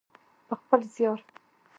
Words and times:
په 0.47 0.53
خپل 0.61 0.81
زیار. 0.93 1.19